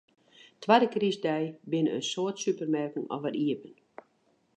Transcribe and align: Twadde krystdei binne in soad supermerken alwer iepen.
Twadde 0.65 0.87
krystdei 0.93 1.43
binne 1.73 1.93
in 1.99 2.03
soad 2.11 2.35
supermerken 2.45 3.05
alwer 3.13 3.35
iepen. 3.45 3.73